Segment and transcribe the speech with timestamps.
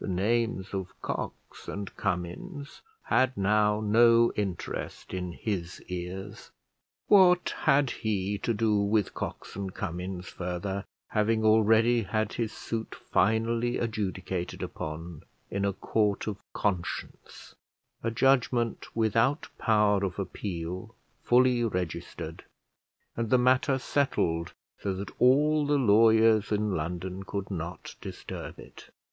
[0.00, 6.50] The names of Cox and Cummins had now no interest in his ears.
[7.06, 12.92] What had he to do with Cox and Cummins further, having already had his suit
[12.96, 17.54] finally adjudicated upon in a court of conscience,
[18.02, 20.92] a judgment without power of appeal
[21.22, 22.42] fully registered,
[23.14, 28.90] and the matter settled so that all the lawyers in London could not disturb it.